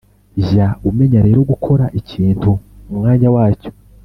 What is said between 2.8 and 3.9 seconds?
mu mwanya wacyo,